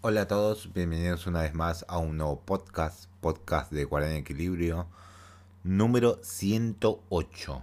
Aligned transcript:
Hola 0.00 0.22
a 0.22 0.28
todos, 0.28 0.72
bienvenidos 0.72 1.26
una 1.26 1.42
vez 1.42 1.54
más 1.54 1.84
a 1.88 1.98
un 1.98 2.18
nuevo 2.18 2.40
podcast, 2.42 3.06
podcast 3.20 3.72
de 3.72 3.84
Guardián 3.84 4.14
Equilibrio, 4.14 4.86
número 5.64 6.20
108. 6.22 7.62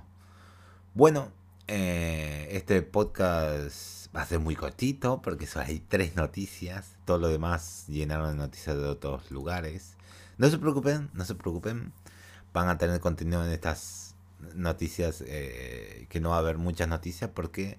Bueno, 0.93 1.31
eh, 1.69 2.49
este 2.51 2.81
podcast 2.81 4.13
va 4.13 4.23
a 4.23 4.25
ser 4.25 4.39
muy 4.39 4.57
cortito 4.57 5.21
porque 5.21 5.47
solo 5.47 5.63
hay 5.63 5.79
tres 5.79 6.17
noticias, 6.17 6.97
todo 7.06 7.19
lo 7.19 7.29
demás 7.29 7.85
llenaron 7.87 8.31
de 8.31 8.36
noticias 8.36 8.76
de 8.76 8.83
otros 8.83 9.31
lugares. 9.31 9.96
No 10.38 10.49
se 10.49 10.58
preocupen, 10.58 11.10
no 11.13 11.24
se 11.24 11.36
preocupen, 11.36 11.94
van 12.52 12.67
a 12.67 12.78
tener 12.78 12.99
contenido 12.99 13.46
en 13.46 13.52
estas 13.54 14.13
noticias, 14.56 15.24
eh, 15.26 16.05
que 16.09 16.20
no 16.20 16.31
va 16.31 16.36
a 16.36 16.40
haber 16.40 16.58
muchas 16.58 16.90
noticias 16.90 17.31
porque 17.34 17.77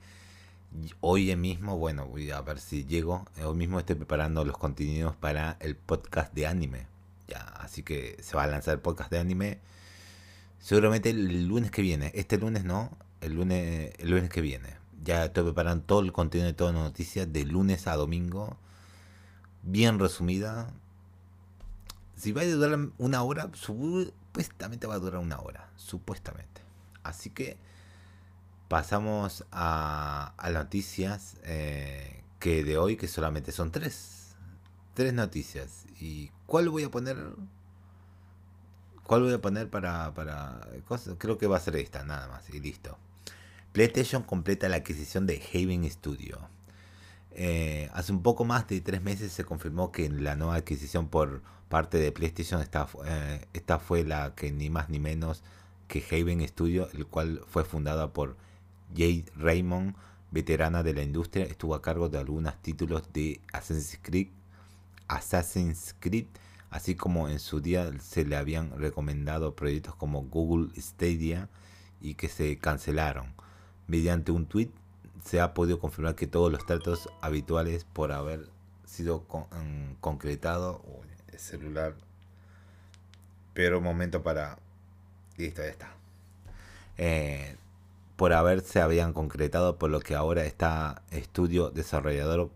hoy 1.01 1.35
mismo, 1.37 1.77
bueno, 1.79 2.07
voy 2.07 2.31
a 2.31 2.41
ver 2.41 2.59
si 2.59 2.85
llego. 2.85 3.25
Hoy 3.43 3.57
mismo 3.57 3.79
estoy 3.79 3.97
preparando 3.97 4.45
los 4.45 4.57
contenidos 4.59 5.17
para 5.17 5.57
el 5.61 5.77
podcast 5.77 6.33
de 6.35 6.47
anime. 6.47 6.87
Ya, 7.29 7.41
así 7.41 7.83
que 7.83 8.17
se 8.23 8.37
va 8.37 8.45
a 8.45 8.47
lanzar 8.47 8.75
el 8.75 8.81
podcast 8.81 9.11
de 9.11 9.19
anime. 9.19 9.59
Seguramente 10.59 11.11
el 11.11 11.47
lunes 11.47 11.71
que 11.71 11.83
viene. 11.83 12.13
Este 12.15 12.39
lunes 12.39 12.65
no, 12.65 12.97
el 13.21 13.35
lunes, 13.35 13.93
el 13.99 14.11
lunes 14.11 14.31
que 14.31 14.41
viene. 14.41 14.77
Ya 15.05 15.27
estoy 15.27 15.45
preparando 15.45 15.85
todo 15.85 16.01
el 16.01 16.13
contenido 16.13 16.49
de 16.49 16.55
todas 16.55 16.75
las 16.75 16.83
noticias 16.83 17.33
de 17.33 17.45
lunes 17.45 17.87
a 17.87 17.97
domingo. 17.97 18.57
Bien 19.63 19.99
resumida. 19.99 20.73
Si 22.17 22.33
va 22.33 22.43
a 22.43 22.47
durar 22.47 22.89
una 22.99 23.23
hora, 23.23 23.51
supuestamente 23.55 24.87
va 24.87 24.95
a 24.95 24.99
durar 24.99 25.21
una 25.21 25.39
hora. 25.41 25.69
Supuestamente. 25.77 26.63
Así 27.03 27.31
que 27.31 27.57
pasamos 28.69 29.45
a, 29.53 30.35
noticias 30.53 31.37
eh, 31.45 32.23
que 32.39 32.65
de 32.65 32.79
hoy, 32.79 32.97
que 32.97 33.09
solamente 33.09 33.53
son 33.53 33.71
tres. 33.71 34.35
Tres 34.95 35.13
noticias. 35.13 35.85
¿Y 36.01 36.31
cuál 36.47 36.69
voy 36.69 36.85
a 36.85 36.91
poner? 36.91 37.17
¿Cuál 39.05 39.23
voy 39.23 39.35
a 39.35 39.41
poner 39.41 39.71
para, 39.71 40.15
para 40.15 40.61
cosas? 40.87 41.15
Creo 41.19 41.39
que 41.39 41.47
va 41.47 41.57
a 41.59 41.61
ser 41.61 41.77
esta, 41.77 42.05
nada 42.05 42.29
más, 42.29 42.49
y 42.51 42.61
listo. 42.61 42.99
PlayStation 43.73 44.23
completa 44.23 44.69
la 44.69 44.77
adquisición 44.77 45.27
de 45.27 45.43
Haven 45.53 45.89
Studio. 45.91 46.49
Eh, 47.33 47.91
hace 47.93 48.13
un 48.13 48.23
poco 48.23 48.47
más 48.47 48.67
de 48.67 48.81
tres 48.81 49.03
meses 49.03 49.31
se 49.31 49.45
confirmó 49.45 49.93
que 49.93 50.09
la 50.09 50.35
nueva 50.37 50.55
adquisición 50.55 51.09
por 51.09 51.43
parte 51.69 51.99
de 51.99 52.11
PlayStation 52.11 52.63
esta, 52.63 52.89
eh, 53.05 53.47
esta 53.53 53.79
fue 53.79 54.05
la 54.05 54.35
que 54.35 54.51
ni 54.51 54.71
más 54.71 54.89
ni 54.89 54.99
menos 54.99 55.43
que 55.89 56.03
Haven 56.11 56.47
Studio, 56.49 56.89
el 56.95 57.07
cual 57.07 57.43
fue 57.47 57.65
fundada 57.65 58.15
por 58.15 58.39
Jade 58.95 59.27
Raymond, 59.37 59.95
veterana 60.31 60.83
de 60.83 60.95
la 60.95 61.03
industria, 61.03 61.45
estuvo 61.45 61.75
a 61.75 61.83
cargo 61.83 62.09
de 62.09 62.19
algunos 62.19 62.61
títulos 62.63 63.13
de 63.13 63.41
Assassin's 63.53 63.99
Creed, 64.03 64.29
Assassin's 65.09 65.95
Creed, 66.01 66.27
así 66.71 66.95
como 66.95 67.29
en 67.29 67.39
su 67.39 67.61
día 67.61 67.91
se 68.01 68.25
le 68.25 68.37
habían 68.37 68.77
recomendado 68.79 69.55
proyectos 69.55 69.95
como 69.95 70.23
Google 70.23 70.69
Stadia 70.81 71.49
y 72.01 72.15
que 72.15 72.29
se 72.29 72.59
cancelaron. 72.59 73.33
Mediante 73.87 74.33
un 74.33 74.47
tweet 74.47 74.71
se 75.25 75.41
ha 75.41 75.55
podido 75.55 75.79
confirmar 75.79 76.15
que 76.15 76.27
todos 76.27 76.53
los 76.53 76.65
tratos 76.67 77.09
habituales 77.21 77.85
por 77.85 78.13
haber 78.13 78.49
sido 78.85 79.25
con, 79.25 79.43
um, 79.53 79.95
concretado 80.01 80.83
el 81.33 81.39
celular 81.39 81.95
pero 83.53 83.81
momento 83.81 84.23
para 84.23 84.59
listo 85.37 85.63
ya 85.63 85.69
está 85.69 85.89
eh, 86.99 87.57
por 88.17 88.33
haberse 88.33 88.81
habían 88.81 89.13
concretado, 89.13 89.79
por 89.79 89.91
lo 89.91 90.01
que 90.01 90.15
ahora 90.15 90.45
está 90.45 91.03
estudio 91.11 91.71
desarrollador 91.71 92.51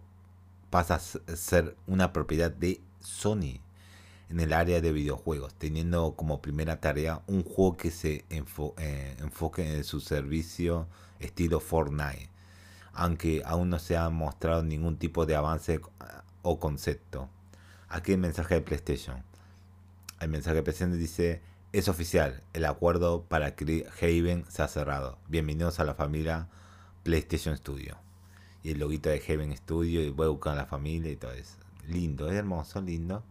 pasa 0.71 0.95
a 0.95 1.37
ser 1.37 1.77
una 1.87 2.13
propiedad 2.13 2.51
de 2.51 2.81
Sony 3.01 3.61
en 4.31 4.41
el 4.41 4.53
área 4.53 4.81
de 4.81 4.93
videojuegos, 4.93 5.55
teniendo 5.55 6.15
como 6.15 6.41
primera 6.41 6.81
tarea 6.81 7.21
un 7.27 7.43
juego 7.43 7.77
que 7.77 7.91
se 7.91 8.25
eh, 8.31 9.17
enfoque 9.19 9.77
en 9.77 9.85
su 9.85 10.01
servicio 10.01 10.87
estilo 11.19 11.61
Fortnite, 11.61 12.31
aunque 12.93 13.43
aún 13.45 13.69
no 13.71 13.79
se 13.79 13.97
ha 13.97 14.09
mostrado 14.09 14.63
ningún 14.63 14.97
tipo 14.97 15.27
de 15.27 15.35
avance 15.35 15.81
o 16.43 16.59
concepto. 16.61 17.29
Aquí 17.89 18.13
el 18.13 18.19
mensaje 18.19 18.55
de 18.55 18.61
PlayStation. 18.61 19.23
El 20.21 20.29
mensaje 20.29 20.63
PlayStation 20.63 20.97
dice 20.97 21.43
es 21.73 21.89
oficial, 21.89 22.43
el 22.53 22.65
acuerdo 22.65 23.23
para 23.29 23.55
Haven 24.01 24.45
se 24.49 24.63
ha 24.63 24.67
cerrado. 24.67 25.19
Bienvenidos 25.29 25.79
a 25.79 25.85
la 25.85 25.95
familia 25.95 26.49
PlayStation 27.05 27.57
Studio. 27.57 27.97
Y 28.65 28.73
el 28.73 28.81
loguito 28.81 29.09
de 29.09 29.23
Haven 29.27 29.57
Studio, 29.57 30.03
y 30.03 30.11
voy 30.11 30.27
a 30.27 30.31
buscar 30.31 30.57
la 30.57 30.67
familia 30.67 31.13
y 31.13 31.17
todo 31.17 31.33
eso. 31.33 31.55
Lindo, 31.87 32.29
es 32.29 32.35
hermoso, 32.35 32.81
lindo. 32.81 33.23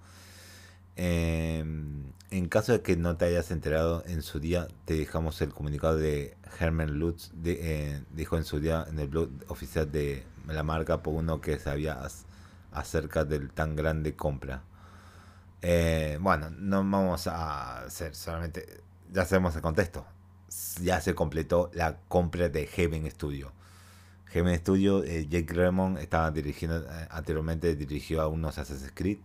Em, 0.96 2.14
en 2.32 2.48
caso 2.48 2.72
de 2.72 2.82
que 2.82 2.96
no 2.96 3.18
te 3.18 3.26
hayas 3.26 3.52
enterado 3.52 4.04
en 4.08 4.22
su 4.22 4.40
día, 4.40 4.70
te 4.86 4.94
dejamos 4.94 5.42
el 5.42 5.54
comunicado 5.54 5.98
de 5.98 6.38
Herman 6.60 6.98
Lutz, 6.98 7.32
de, 7.34 7.60
eh, 7.62 8.04
dijo 8.12 8.38
en 8.38 8.46
su 8.46 8.62
día 8.62 8.86
en 8.90 9.00
el 9.00 9.10
blog 9.10 9.30
oficial 9.50 9.92
de 9.92 10.24
la 10.48 10.64
marca 10.64 11.04
por 11.04 11.14
uno 11.14 11.42
que 11.42 11.60
sabía 11.60 12.00
acerca 12.72 13.26
del 13.26 13.52
tan 13.52 13.76
grande 13.76 14.16
compra. 14.16 14.64
Eh, 15.62 16.18
bueno, 16.22 16.50
no 16.52 16.78
vamos 16.78 17.28
a 17.28 17.81
hacer 17.81 18.16
solamente, 18.16 18.81
ya 19.12 19.25
sabemos 19.25 19.56
el 19.56 19.62
contexto. 19.62 20.06
Ya 20.81 21.02
se 21.02 21.16
completó 21.16 21.70
la 21.74 22.00
compra 22.08 22.50
de 22.50 22.66
Heaven 22.68 23.09
Studio. 23.12 23.53
Heaven 24.28 24.58
Studio, 24.59 25.03
eh, 25.03 25.28
Jake 25.28 25.53
Raymond 25.53 25.97
estaba 26.00 26.31
dirigiendo, 26.31 26.80
eh, 26.80 27.08
anteriormente 27.12 27.75
dirigió 27.75 28.22
a 28.22 28.28
unos 28.28 28.58
Assassin's 28.58 28.92
Creed. 28.96 29.20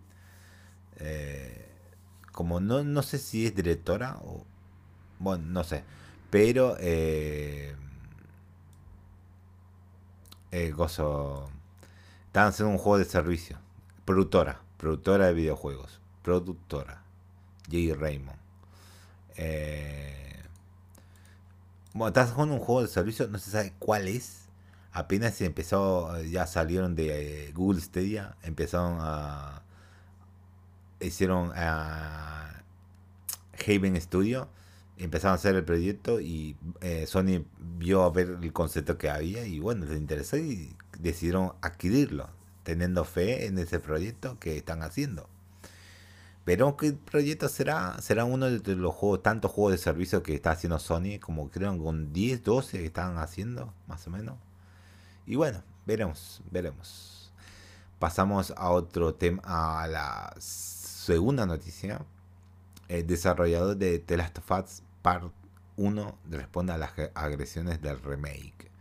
como 2.32 2.60
no, 2.60 2.82
no 2.84 3.02
sé 3.02 3.18
si 3.18 3.46
es 3.46 3.54
directora 3.54 4.16
o, 4.22 4.44
bueno, 5.18 5.44
no 5.46 5.64
sé, 5.64 5.84
pero 6.30 6.76
gozo, 10.74 11.50
estaban 12.26 12.50
haciendo 12.50 12.72
un 12.72 12.78
juego 12.78 12.98
de 12.98 13.04
servicio, 13.04 13.58
productora, 14.04 14.60
productora 14.78 15.26
de 15.26 15.34
videojuegos 15.34 16.00
productora, 16.24 17.04
J. 17.70 17.94
Raymond. 17.94 18.38
Eh, 19.36 20.42
bueno, 21.92 22.08
estás 22.08 22.32
jugando 22.32 22.54
un 22.54 22.60
juego 22.60 22.82
de 22.82 22.88
servicio, 22.88 23.28
no 23.28 23.38
se 23.38 23.52
sabe 23.52 23.72
cuál 23.78 24.08
es. 24.08 24.40
Apenas 24.90 25.40
empezó, 25.40 26.20
ya 26.22 26.46
salieron 26.46 26.96
de 26.96 27.48
eh, 27.48 27.52
Google 27.52 27.80
Stadia, 27.80 28.36
empezaron 28.42 28.98
a. 29.00 29.62
Hicieron 31.00 31.52
a 31.54 32.62
Haven 33.66 34.00
Studio, 34.00 34.48
empezaron 34.96 35.32
a 35.32 35.34
hacer 35.34 35.54
el 35.56 35.64
proyecto 35.64 36.20
y 36.20 36.56
eh, 36.80 37.04
Sony 37.06 37.44
vio 37.58 38.04
a 38.04 38.10
ver 38.10 38.38
el 38.40 38.52
concepto 38.52 38.96
que 38.96 39.10
había 39.10 39.46
y 39.46 39.58
bueno, 39.58 39.84
les 39.84 39.98
interesó 39.98 40.38
y 40.38 40.74
decidieron 40.98 41.52
adquirirlo, 41.60 42.30
teniendo 42.62 43.04
fe 43.04 43.46
en 43.46 43.58
ese 43.58 43.80
proyecto 43.80 44.38
que 44.38 44.56
están 44.56 44.82
haciendo. 44.82 45.28
Veremos 46.46 46.74
qué 46.76 46.92
proyecto 46.92 47.48
será. 47.48 47.96
Será 48.00 48.24
uno 48.24 48.50
de 48.50 48.76
los 48.76 48.94
juegos, 48.94 49.22
tantos 49.22 49.50
juegos 49.50 49.72
de 49.72 49.78
servicio 49.78 50.22
que 50.22 50.34
está 50.34 50.50
haciendo 50.50 50.78
Sony, 50.78 51.18
como 51.20 51.50
creo 51.50 51.76
con 51.78 52.12
10, 52.12 52.42
12 52.42 52.78
que 52.78 52.86
están 52.86 53.18
haciendo, 53.18 53.72
más 53.86 54.06
o 54.06 54.10
menos. 54.10 54.36
Y 55.26 55.36
bueno, 55.36 55.62
veremos, 55.86 56.42
veremos. 56.50 57.32
Pasamos 57.98 58.52
a 58.56 58.70
otro 58.70 59.14
tema, 59.14 59.42
a 59.44 59.86
la 59.86 60.34
segunda 60.38 61.46
noticia. 61.46 62.04
El 62.88 63.06
desarrollador 63.06 63.76
de 63.76 63.98
The 63.98 64.16
Last 64.18 64.38
of 64.38 64.50
Us 64.50 64.82
Part 65.00 65.32
1 65.76 66.18
responde 66.30 66.74
a 66.74 66.78
las 66.78 66.92
agresiones 67.14 67.80
del 67.80 68.00
remake. 68.02 68.73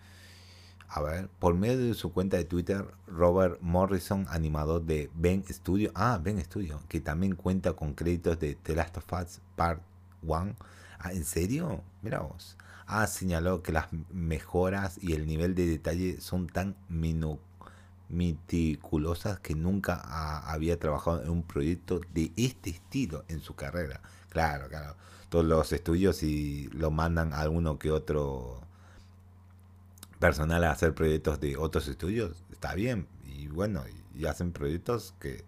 A 0.96 1.02
ver, 1.02 1.28
por 1.40 1.56
medio 1.56 1.88
de 1.88 1.96
su 1.96 2.14
cuenta 2.14 2.38
de 2.38 2.46
Twitter, 2.46 2.86
Robert 3.08 3.59
Morrison, 3.62 4.28
animador 4.30 4.84
de 4.84 5.09
Ben 5.16 5.44
Studio, 5.50 5.91
ah, 5.96 6.20
Ben 6.22 6.40
Studio, 6.46 6.82
que 6.88 7.02
también 7.02 7.34
cuenta 7.34 7.73
con 7.73 7.96
créditos 7.96 8.40
de 8.40 8.53
The 8.53 8.76
Last 8.76 8.97
of 8.97 9.12
Us 9.12 9.41
Part 9.56 9.82
1. 10.22 10.56
Ah, 11.00 11.12
¿En 11.12 11.26
serio? 11.26 11.82
Mira 12.03 12.20
vos. 12.20 12.58
Ah, 12.85 13.08
señaló 13.08 13.64
que 13.64 13.72
las 13.72 13.88
mejoras 14.12 15.00
y 15.02 15.14
el 15.14 15.26
nivel 15.26 15.56
de 15.56 15.66
detalle 15.66 16.22
son 16.22 16.46
tan 16.46 16.76
meticulosas 18.08 19.40
que 19.40 19.56
nunca 19.56 19.96
había 20.47 20.78
trabajado 20.78 21.23
en 21.23 21.32
un 21.32 21.41
proyecto 21.41 22.02
de 22.14 22.32
este 22.35 22.70
estilo 22.70 23.26
en 23.29 23.40
su 23.40 23.56
carrera. 23.56 24.00
Claro, 24.29 24.67
claro. 24.70 24.96
Todos 25.29 25.46
los 25.46 25.73
estudios 25.73 26.22
y 26.22 26.67
lo 26.67 26.91
mandan 26.91 27.34
a 27.34 27.50
uno 27.50 27.79
que 27.79 27.90
otro 27.90 28.62
personal 30.23 30.64
a 30.64 30.72
hacer 30.72 30.93
proyectos 30.96 31.41
de 31.41 31.58
otros 31.58 31.90
estudios, 31.90 32.46
está 32.49 32.73
bien. 32.75 33.08
Y 33.25 33.47
bueno, 33.49 33.84
y 34.16 34.25
hacen 34.25 34.53
proyectos 34.53 35.14
que, 35.20 35.43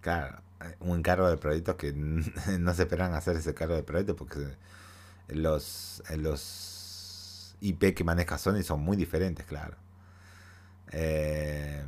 claro, 0.00 0.42
un 0.80 1.02
cargo 1.02 1.30
de 1.30 1.36
proyectos 1.36 1.76
que 1.76 1.92
no 2.58 2.74
se 2.74 2.82
esperan 2.82 3.14
hacer 3.14 3.36
ese 3.36 3.54
cargo 3.54 3.76
de 3.76 3.84
proyectos 3.84 4.16
porque 4.16 4.56
los, 5.28 6.02
los 6.16 7.56
IP 7.60 7.94
que 7.94 8.02
maneja 8.02 8.38
Sony 8.38 8.62
son 8.64 8.80
muy 8.80 8.96
diferentes, 8.96 9.46
claro. 9.46 9.76
Eh, 10.90 11.84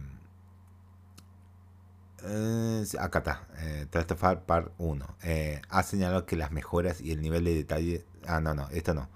eh, 2.23 2.85
acá 3.01 3.19
está, 3.19 3.49
eh, 3.59 3.87
Trastafar 3.91 4.45
Part 4.45 4.73
1. 4.79 5.17
Eh, 5.25 5.61
ha 5.69 5.83
señalado 5.83 6.27
que 6.27 6.37
las 6.37 6.53
mejoras 6.53 7.01
y 7.01 7.11
el 7.11 7.21
nivel 7.23 7.45
de 7.45 7.55
detalle... 7.55 8.05
Ah, 8.25 8.41
no, 8.41 8.55
no, 8.55 8.69
esto 8.71 8.95
no. 8.95 9.09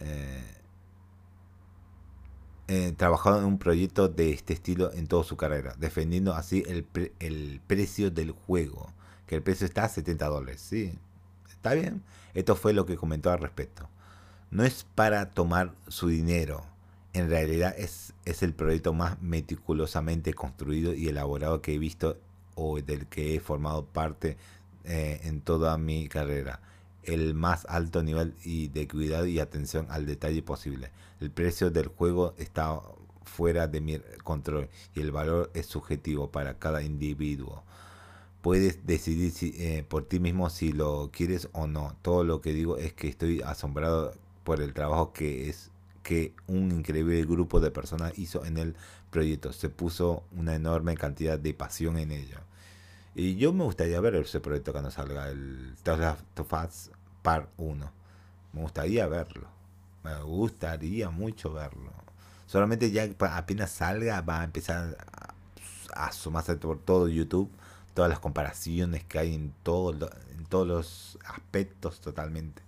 Eh, 0.00 0.59
eh, 2.72 2.94
trabajado 2.96 3.40
en 3.40 3.46
un 3.46 3.58
proyecto 3.58 4.08
de 4.08 4.30
este 4.30 4.52
estilo 4.54 4.92
en 4.92 5.08
toda 5.08 5.24
su 5.24 5.36
carrera, 5.36 5.74
defendiendo 5.76 6.34
así 6.34 6.62
el, 6.68 6.86
el 7.18 7.60
precio 7.66 8.12
del 8.12 8.30
juego, 8.30 8.92
que 9.26 9.34
el 9.34 9.42
precio 9.42 9.66
está 9.66 9.86
a 9.86 9.88
70 9.88 10.28
dólares. 10.28 10.60
Sí, 10.60 10.96
está 11.48 11.74
bien. 11.74 12.04
Esto 12.32 12.54
fue 12.54 12.72
lo 12.72 12.86
que 12.86 12.96
comentó 12.96 13.32
al 13.32 13.40
respecto. 13.40 13.88
No 14.52 14.62
es 14.62 14.86
para 14.94 15.30
tomar 15.30 15.74
su 15.88 16.06
dinero, 16.06 16.62
en 17.12 17.28
realidad 17.28 17.74
es, 17.76 18.14
es 18.24 18.44
el 18.44 18.54
proyecto 18.54 18.92
más 18.92 19.20
meticulosamente 19.20 20.32
construido 20.32 20.94
y 20.94 21.08
elaborado 21.08 21.62
que 21.62 21.74
he 21.74 21.78
visto 21.78 22.18
o 22.54 22.80
del 22.80 23.06
que 23.08 23.34
he 23.34 23.40
formado 23.40 23.84
parte 23.84 24.36
eh, 24.84 25.20
en 25.24 25.40
toda 25.40 25.76
mi 25.76 26.08
carrera. 26.08 26.60
El 27.02 27.34
más 27.34 27.66
alto 27.68 28.02
nivel 28.02 28.34
y 28.44 28.68
de 28.68 28.86
cuidado 28.86 29.26
y 29.26 29.38
atención 29.40 29.86
al 29.90 30.06
detalle 30.06 30.42
posible. 30.42 30.90
El 31.20 31.30
precio 31.30 31.70
del 31.70 31.88
juego 31.88 32.34
está 32.38 32.80
fuera 33.24 33.68
de 33.68 33.80
mi 33.80 33.98
control 34.24 34.68
y 34.94 35.00
el 35.00 35.12
valor 35.12 35.50
es 35.54 35.66
subjetivo 35.66 36.30
para 36.30 36.58
cada 36.58 36.82
individuo. 36.82 37.62
Puedes 38.42 38.86
decidir 38.86 39.32
eh, 39.58 39.84
por 39.86 40.04
ti 40.04 40.18
mismo 40.18 40.48
si 40.50 40.72
lo 40.72 41.10
quieres 41.12 41.48
o 41.52 41.66
no. 41.66 41.96
Todo 42.02 42.24
lo 42.24 42.40
que 42.40 42.52
digo 42.52 42.78
es 42.78 42.92
que 42.92 43.08
estoy 43.08 43.42
asombrado 43.42 44.12
por 44.44 44.60
el 44.60 44.72
trabajo 44.72 45.12
que 45.12 45.48
es 45.48 45.70
que 46.02 46.34
un 46.46 46.72
increíble 46.72 47.22
grupo 47.24 47.60
de 47.60 47.70
personas 47.70 48.18
hizo 48.18 48.44
en 48.44 48.56
el 48.58 48.76
proyecto. 49.10 49.52
Se 49.52 49.68
puso 49.68 50.24
una 50.36 50.54
enorme 50.54 50.96
cantidad 50.96 51.38
de 51.38 51.54
pasión 51.54 51.98
en 51.98 52.12
ello. 52.12 52.38
Y 53.14 53.36
yo 53.36 53.52
me 53.52 53.64
gustaría 53.64 54.00
ver 54.00 54.14
ese 54.14 54.40
proyecto 54.40 54.72
cuando 54.72 54.90
salga, 54.90 55.28
el 55.28 55.74
The 55.82 55.96
Last 55.96 56.22
Part 57.22 57.48
1. 57.56 57.92
Me 58.52 58.60
gustaría 58.60 59.06
verlo. 59.08 59.48
Me 60.04 60.16
gustaría 60.22 61.10
mucho 61.10 61.52
verlo. 61.52 61.92
Solamente 62.46 62.90
ya 62.90 63.08
apenas 63.32 63.70
salga 63.70 64.20
va 64.22 64.40
a 64.40 64.44
empezar 64.44 64.96
a 65.94 66.06
asomarse 66.06 66.56
por 66.56 66.78
todo 66.80 67.08
YouTube. 67.08 67.50
Todas 67.94 68.08
las 68.08 68.20
comparaciones 68.20 69.04
que 69.04 69.18
hay 69.18 69.34
en, 69.34 69.52
todo, 69.62 70.10
en 70.30 70.44
todos 70.46 70.66
los 70.66 71.18
aspectos 71.24 72.00
totalmente. 72.00 72.62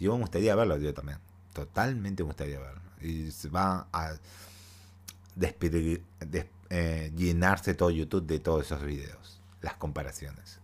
Yo 0.00 0.12
me 0.14 0.20
gustaría 0.20 0.54
verlo 0.56 0.76
yo 0.78 0.92
también. 0.92 1.18
Totalmente 1.52 2.22
me 2.22 2.28
gustaría 2.28 2.58
verlo. 2.58 2.80
Y 3.00 3.30
se 3.30 3.48
va 3.48 3.86
a 3.92 4.14
eh, 6.70 7.12
llenarse 7.16 7.74
todo 7.74 7.90
YouTube 7.90 8.26
de 8.26 8.40
todos 8.40 8.66
esos 8.66 8.82
videos. 8.82 9.35
Las 9.66 9.74
comparaciones. 9.74 10.60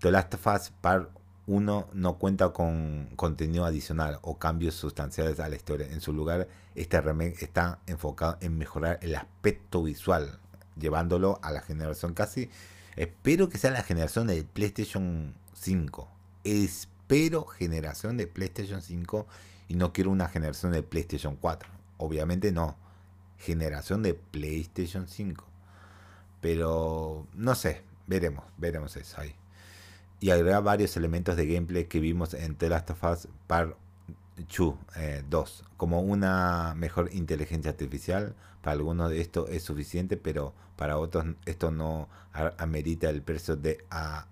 The 0.00 0.10
Last 0.10 0.34
of 0.34 0.44
Us 0.48 0.72
Part 0.80 1.10
1 1.46 1.90
no 1.92 2.18
cuenta 2.18 2.48
con 2.48 3.08
contenido 3.14 3.64
adicional 3.64 4.18
o 4.22 4.36
cambios 4.36 4.74
sustanciales 4.74 5.38
a 5.38 5.48
la 5.48 5.54
historia. 5.54 5.86
En 5.86 6.00
su 6.00 6.12
lugar, 6.12 6.48
este 6.74 7.00
remake 7.00 7.40
está 7.40 7.78
enfocado 7.86 8.36
en 8.40 8.58
mejorar 8.58 8.98
el 9.02 9.14
aspecto 9.14 9.84
visual, 9.84 10.40
llevándolo 10.76 11.38
a 11.40 11.52
la 11.52 11.60
generación 11.60 12.12
casi. 12.12 12.50
Espero 12.96 13.48
que 13.48 13.58
sea 13.58 13.70
la 13.70 13.84
generación 13.84 14.26
de 14.26 14.42
PlayStation 14.42 15.32
5. 15.54 16.08
Espero 16.42 17.44
generación 17.44 18.16
de 18.16 18.26
PlayStation 18.26 18.82
5 18.82 19.28
y 19.68 19.74
no 19.74 19.92
quiero 19.92 20.10
una 20.10 20.26
generación 20.26 20.72
de 20.72 20.82
PlayStation 20.82 21.36
4. 21.36 21.68
Obviamente 21.98 22.50
no. 22.50 22.76
Generación 23.38 24.02
de 24.02 24.14
PlayStation 24.14 25.06
5. 25.06 25.44
Pero 26.40 27.28
no 27.34 27.54
sé, 27.54 27.84
veremos, 28.10 28.44
veremos 28.58 28.96
eso 28.96 29.20
ahí. 29.20 29.34
Y 30.18 30.30
agrega 30.30 30.60
varios 30.60 30.96
elementos 30.96 31.36
de 31.36 31.46
gameplay 31.46 31.84
que 31.86 32.00
vimos 32.00 32.34
en 32.34 32.56
The 32.56 32.68
Last 32.68 32.90
of 32.90 33.04
Us 33.04 33.28
Part 33.46 33.76
2, 34.36 34.84
eh, 34.96 35.22
como 35.76 36.00
una 36.00 36.74
mejor 36.76 37.08
inteligencia 37.14 37.70
artificial. 37.70 38.34
Para 38.60 38.72
algunos 38.72 39.10
de 39.10 39.20
esto 39.20 39.46
es 39.48 39.62
suficiente, 39.62 40.16
pero 40.18 40.52
para 40.76 40.98
otros 40.98 41.24
esto 41.46 41.70
no 41.70 42.08
amerita 42.58 43.08
el 43.08 43.22
precio 43.22 43.56
de 43.56 43.84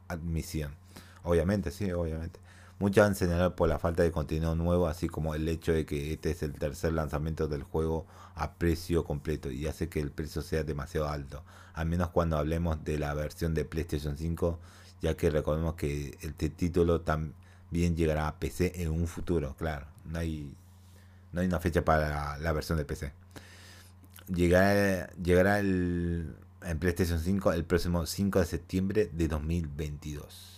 admisión. 0.09 0.75
Obviamente, 1.23 1.71
sí, 1.71 1.91
obviamente. 1.93 2.41
Muchos 2.81 3.05
han 3.05 3.17
señalado 3.17 3.57
por 3.57 3.69
la 3.69 3.81
falta 3.81 4.05
de 4.05 4.13
contenido 4.13 4.55
nuevo, 4.55 4.87
así 4.87 5.09
como 5.09 5.35
el 5.35 5.49
hecho 5.49 5.73
de 5.73 5.85
que 5.85 6.13
este 6.13 6.31
es 6.31 6.45
el 6.45 6.53
tercer 6.53 6.93
lanzamiento 6.93 7.49
del 7.49 7.65
juego 7.65 8.07
a 8.37 8.53
precio 8.55 9.05
completo 9.05 9.51
y 9.51 9.67
hace 9.67 9.89
que 9.89 9.99
el 10.01 10.13
precio 10.13 10.43
sea 10.43 10.63
demasiado 10.63 11.09
alto, 11.09 11.43
al 11.75 11.87
menos 11.87 12.11
cuando 12.11 12.39
hablemos 12.39 12.85
de 12.85 12.99
la 12.99 13.15
versión 13.15 13.53
de 13.53 13.65
PlayStation 13.65 14.17
5, 14.17 14.61
ya 15.03 15.17
que 15.17 15.29
recordemos 15.29 15.75
que 15.75 16.17
este 16.21 16.51
título 16.51 17.01
también 17.01 17.97
llegará 17.97 18.29
a 18.29 18.39
PC 18.39 18.81
en 18.81 18.91
un 18.91 19.09
futuro, 19.09 19.57
claro, 19.59 19.87
no 20.05 20.21
hay, 20.21 20.55
no 21.33 21.41
hay 21.41 21.49
una 21.49 21.59
fecha 21.59 21.85
para 21.85 22.39
la, 22.39 22.53
versión 22.53 22.79
de 22.79 22.85
PC. 22.85 23.13
Llegará, 24.33 25.11
llegará 25.15 25.59
el, 25.59 26.33
en 26.63 26.79
PlayStation 26.79 27.19
5 27.19 27.55
el 27.55 27.65
próximo 27.65 28.07
5 28.07 28.39
de 28.39 28.47
septiembre 28.47 29.11
de 29.13 29.27
2022. 29.27 30.57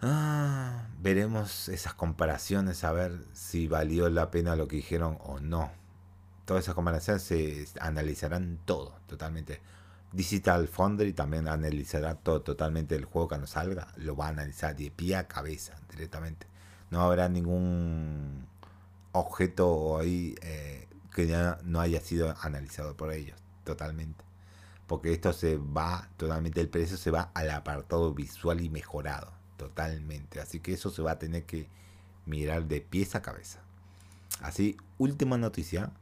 Ah, 0.00 0.86
veremos 1.00 1.68
esas 1.68 1.92
comparaciones 1.94 2.84
a 2.84 2.92
ver 2.92 3.24
si 3.32 3.66
valió 3.66 4.08
la 4.08 4.30
pena 4.30 4.54
lo 4.54 4.68
que 4.68 4.76
dijeron 4.76 5.18
o 5.22 5.40
no. 5.40 5.72
Todas 6.44 6.64
esas 6.64 6.74
comparaciones 6.74 7.22
se 7.22 7.66
analizarán 7.80 8.60
todo, 8.64 8.94
totalmente. 9.06 9.60
Digital 10.12 10.68
Foundry 10.68 11.12
también 11.12 11.48
analizará 11.48 12.14
todo 12.14 12.42
totalmente 12.42 12.94
el 12.94 13.04
juego 13.06 13.28
cuando 13.28 13.46
salga. 13.46 13.88
Lo 13.96 14.16
va 14.16 14.26
a 14.26 14.28
analizar 14.30 14.76
de 14.76 14.90
pie 14.90 15.16
a 15.16 15.28
cabeza 15.28 15.76
directamente. 15.90 16.46
No 16.90 17.02
habrá 17.02 17.28
ningún 17.28 18.46
objeto 19.12 19.98
ahí 19.98 20.36
eh, 20.42 20.88
que 21.14 21.26
ya 21.26 21.58
no 21.64 21.80
haya 21.80 22.00
sido 22.00 22.34
analizado 22.42 22.96
por 22.96 23.12
ellos 23.12 23.38
totalmente. 23.64 24.24
Porque 24.86 25.12
esto 25.12 25.32
se 25.32 25.58
va, 25.58 26.08
totalmente 26.16 26.60
el 26.60 26.68
precio 26.70 26.96
se 26.96 27.10
va 27.10 27.30
al 27.34 27.50
apartado 27.50 28.14
visual 28.14 28.60
y 28.62 28.70
mejorado 28.70 29.37
totalmente. 29.58 30.40
Así 30.40 30.60
que 30.60 30.72
eso 30.72 30.88
se 30.88 31.02
va 31.02 31.10
a 31.12 31.18
tener 31.18 31.44
que 31.44 31.68
mirar 32.24 32.64
de 32.66 32.80
pies 32.80 33.14
a 33.14 33.20
cabeza. 33.20 33.60
Así, 34.40 34.78
última 34.96 35.36
noticia. 35.36 35.92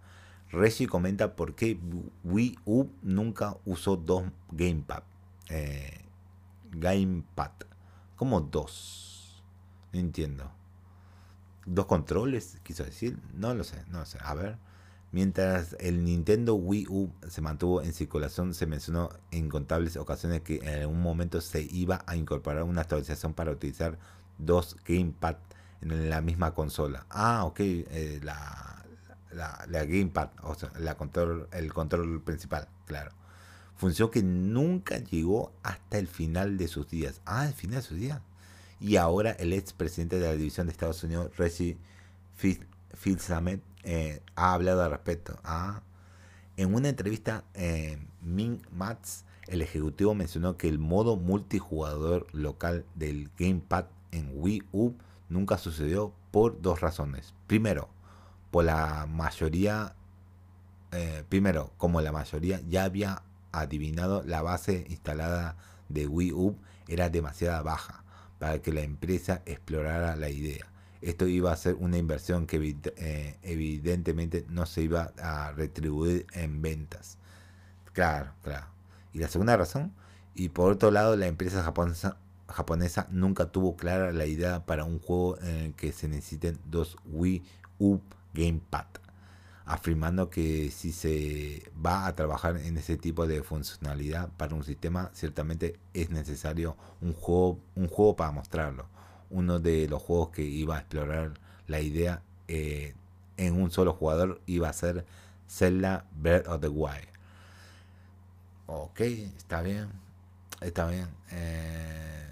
Reggie 0.52 0.86
comenta 0.86 1.34
por 1.34 1.56
qué 1.56 1.76
Wii 2.22 2.58
U 2.64 2.86
nunca 3.02 3.56
usó 3.64 3.96
dos 3.96 4.24
Gamepad. 4.52 5.02
Eh, 5.48 6.00
gamepad. 6.70 7.50
como 8.14 8.40
dos? 8.40 9.42
No 9.92 9.98
entiendo. 9.98 10.52
¿Dos 11.64 11.86
controles? 11.86 12.60
Quiso 12.62 12.84
decir. 12.84 13.18
No 13.34 13.54
lo 13.54 13.64
sé, 13.64 13.82
no 13.88 13.98
lo 14.00 14.06
sé. 14.06 14.18
A 14.22 14.34
ver. 14.34 14.56
Mientras 15.12 15.76
el 15.80 16.04
Nintendo 16.04 16.54
Wii 16.54 16.86
U 16.88 17.10
se 17.28 17.40
mantuvo 17.40 17.80
en 17.82 17.92
circulación, 17.92 18.54
se 18.54 18.66
mencionó 18.66 19.10
en 19.30 19.48
contables 19.48 19.96
ocasiones 19.96 20.42
que 20.42 20.56
en 20.56 20.80
algún 20.80 21.00
momento 21.00 21.40
se 21.40 21.62
iba 21.62 22.04
a 22.06 22.16
incorporar 22.16 22.64
una 22.64 22.82
actualización 22.82 23.32
para 23.32 23.52
utilizar 23.52 23.98
dos 24.38 24.76
Gamepad 24.84 25.36
en 25.80 26.10
la 26.10 26.20
misma 26.20 26.54
consola. 26.54 27.06
Ah, 27.08 27.44
ok, 27.44 27.60
eh, 27.60 28.20
la, 28.22 28.84
la, 29.32 29.84
Gamepad, 29.84 30.30
o 30.42 30.54
sea, 30.54 30.72
la 30.78 30.96
control, 30.96 31.48
el 31.52 31.72
control 31.72 32.20
principal, 32.22 32.68
claro. 32.86 33.12
Función 33.76 34.10
que 34.10 34.22
nunca 34.22 34.98
llegó 34.98 35.52
hasta 35.62 35.98
el 35.98 36.08
final 36.08 36.56
de 36.56 36.66
sus 36.66 36.88
días. 36.88 37.20
Ah, 37.26 37.46
el 37.46 37.52
final 37.52 37.82
de 37.82 37.86
sus 37.86 37.98
días. 37.98 38.20
Y 38.80 38.96
ahora 38.96 39.32
el 39.32 39.52
ex 39.52 39.72
presidente 39.72 40.18
de 40.18 40.26
la 40.26 40.34
división 40.34 40.66
de 40.66 40.72
Estados 40.72 41.02
Unidos, 41.02 41.36
Reggie 41.36 41.76
Fils-Aime, 42.36 43.60
eh, 43.86 44.20
ha 44.34 44.52
hablado 44.52 44.82
al 44.82 44.90
respecto. 44.90 45.38
Ah, 45.44 45.80
en 46.56 46.74
una 46.74 46.88
entrevista, 46.88 47.44
eh, 47.54 47.98
Ming 48.20 48.60
Mats, 48.72 49.24
el 49.46 49.62
ejecutivo, 49.62 50.12
mencionó 50.12 50.56
que 50.56 50.68
el 50.68 50.80
modo 50.80 51.16
multijugador 51.16 52.26
local 52.32 52.84
del 52.96 53.30
Gamepad 53.38 53.84
en 54.10 54.32
Wii 54.34 54.64
U 54.72 54.94
nunca 55.28 55.56
sucedió 55.56 56.12
por 56.32 56.60
dos 56.60 56.80
razones. 56.80 57.32
Primero, 57.46 57.88
por 58.50 58.64
la 58.64 59.06
mayoría, 59.08 59.94
eh, 60.90 61.22
primero, 61.28 61.70
como 61.78 62.00
la 62.00 62.10
mayoría 62.10 62.60
ya 62.68 62.84
había 62.84 63.22
adivinado, 63.52 64.24
la 64.24 64.42
base 64.42 64.84
instalada 64.88 65.56
de 65.88 66.08
Wii 66.08 66.32
U 66.32 66.56
era 66.88 67.08
demasiado 67.08 67.62
baja 67.62 68.02
para 68.40 68.60
que 68.60 68.72
la 68.72 68.80
empresa 68.80 69.42
explorara 69.46 70.16
la 70.16 70.28
idea 70.28 70.66
esto 71.02 71.26
iba 71.26 71.52
a 71.52 71.56
ser 71.56 71.74
una 71.74 71.98
inversión 71.98 72.46
que 72.46 72.76
eh, 72.96 73.38
evidentemente 73.42 74.44
no 74.48 74.66
se 74.66 74.82
iba 74.82 75.12
a 75.18 75.52
retribuir 75.52 76.26
en 76.32 76.62
ventas. 76.62 77.18
Claro, 77.92 78.32
claro. 78.42 78.66
Y 79.12 79.18
la 79.20 79.28
segunda 79.28 79.56
razón, 79.56 79.92
y 80.34 80.50
por 80.50 80.72
otro 80.72 80.90
lado, 80.90 81.16
la 81.16 81.26
empresa 81.26 81.62
japonesa, 81.62 82.18
japonesa 82.48 83.08
nunca 83.10 83.46
tuvo 83.46 83.76
clara 83.76 84.12
la 84.12 84.26
idea 84.26 84.66
para 84.66 84.84
un 84.84 84.98
juego 85.00 85.38
en 85.40 85.56
el 85.56 85.74
que 85.74 85.92
se 85.92 86.08
necesiten 86.08 86.58
dos 86.66 86.96
Wii 87.06 87.42
U 87.78 88.00
Gamepad. 88.34 88.86
afirmando 89.64 90.30
que 90.30 90.70
si 90.70 90.92
se 90.92 91.70
va 91.84 92.06
a 92.06 92.14
trabajar 92.14 92.56
en 92.56 92.78
ese 92.78 92.96
tipo 92.96 93.26
de 93.26 93.42
funcionalidad 93.42 94.30
para 94.36 94.54
un 94.54 94.62
sistema, 94.64 95.10
ciertamente 95.12 95.78
es 95.92 96.10
necesario 96.10 96.76
un 97.00 97.12
juego, 97.14 97.58
un 97.74 97.88
juego 97.88 98.14
para 98.16 98.30
mostrarlo. 98.30 98.88
Uno 99.30 99.58
de 99.58 99.88
los 99.88 100.02
juegos 100.02 100.30
que 100.30 100.42
iba 100.42 100.76
a 100.76 100.80
explorar 100.80 101.34
la 101.66 101.80
idea 101.80 102.22
eh, 102.48 102.94
en 103.36 103.60
un 103.60 103.70
solo 103.70 103.92
jugador 103.92 104.40
iba 104.46 104.68
a 104.68 104.72
ser 104.72 105.04
Zelda 105.48 106.06
Breath 106.16 106.48
of 106.48 106.60
the 106.60 106.68
Wild. 106.68 107.08
Ok, 108.66 109.00
está 109.00 109.62
bien, 109.62 109.88
está 110.60 110.88
bien. 110.88 111.08
Eh, 111.30 112.30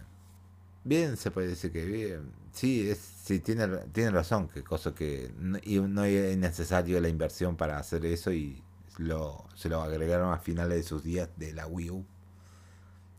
bien, 0.84 1.16
se 1.16 1.30
puede 1.30 1.48
decir 1.48 1.72
que 1.72 1.84
bien 1.84 2.44
Sí, 2.54 2.88
es, 2.88 2.98
sí 2.98 3.40
tiene, 3.40 3.66
tiene 3.92 4.12
razón, 4.12 4.48
que 4.48 4.62
cosa 4.62 4.94
que 4.94 5.32
no, 5.38 5.58
no 5.88 6.04
es 6.04 6.38
necesario 6.38 7.00
la 7.00 7.08
inversión 7.08 7.56
para 7.56 7.78
hacer 7.78 8.06
eso 8.06 8.32
y 8.32 8.62
lo, 8.98 9.44
se 9.56 9.68
lo 9.68 9.82
agregaron 9.82 10.32
a 10.32 10.38
finales 10.38 10.76
de 10.78 10.82
sus 10.84 11.02
días 11.02 11.28
de 11.36 11.52
la 11.52 11.66
Wii 11.66 11.90
U. 11.90 12.06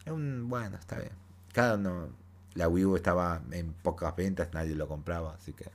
Bueno, 0.05 0.77
está 0.77 1.00
bien. 1.00 1.12
Cada 1.51 1.75
uno, 1.75 2.10
la 2.56 2.68
Wii 2.68 2.86
U 2.86 2.96
estaba 2.96 3.42
en 3.52 3.74
pocas 3.74 4.16
ventas, 4.16 4.50
nadie 4.54 4.76
lo 4.76 4.88
compraba, 4.88 5.36
así 5.36 5.54
que 5.54 5.70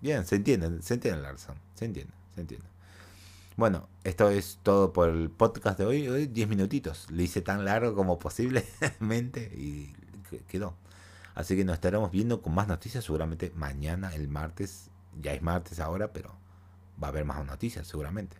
bien, 0.00 0.26
se 0.26 0.36
entiende, 0.36 0.82
se 0.82 0.94
entiende 0.94 1.22
la 1.22 1.32
razón, 1.32 1.56
se 1.74 1.86
entiende, 1.86 2.12
se 2.34 2.40
entiende. 2.42 2.66
Bueno, 3.56 3.88
esto 4.04 4.30
es 4.30 4.60
todo 4.62 4.92
por 4.92 5.08
el 5.08 5.30
podcast 5.30 5.78
de 5.78 5.86
hoy, 5.86 6.08
hoy 6.08 6.26
10 6.26 6.48
minutitos, 6.48 7.10
lo 7.10 7.22
hice 7.22 7.40
tan 7.40 7.64
largo 7.64 7.94
como 7.94 8.18
posiblemente 8.18 9.52
y 9.56 9.94
quedó. 10.48 10.74
Así 11.38 11.56
que 11.56 11.64
nos 11.64 11.74
estaremos 11.74 12.10
viendo 12.10 12.42
con 12.42 12.52
más 12.52 12.66
noticias 12.66 13.04
seguramente 13.04 13.52
mañana, 13.54 14.12
el 14.12 14.26
martes. 14.26 14.90
Ya 15.20 15.34
es 15.34 15.40
martes 15.40 15.78
ahora, 15.78 16.12
pero 16.12 16.34
va 17.00 17.08
a 17.08 17.10
haber 17.10 17.24
más 17.24 17.44
noticias 17.46 17.86
seguramente. 17.86 18.36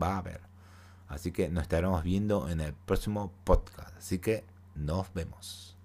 Va 0.00 0.16
a 0.16 0.18
haber. 0.18 0.42
Así 1.08 1.32
que 1.32 1.48
nos 1.48 1.62
estaremos 1.62 2.02
viendo 2.02 2.50
en 2.50 2.60
el 2.60 2.74
próximo 2.74 3.32
podcast. 3.44 3.96
Así 3.96 4.18
que 4.18 4.44
nos 4.74 5.14
vemos. 5.14 5.75